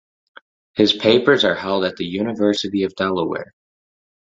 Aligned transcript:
His 0.73 0.93
papers 0.93 1.43
are 1.45 1.53
held 1.53 1.85
at 1.85 1.95
the 1.95 2.05
University 2.05 2.81
of 2.85 2.95
Delaware. 2.95 3.53